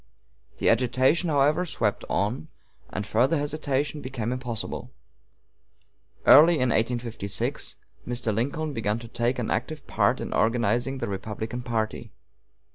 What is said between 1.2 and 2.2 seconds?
however, swept